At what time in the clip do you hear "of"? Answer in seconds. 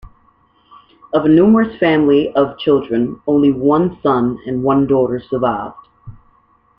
1.13-1.25, 2.33-2.57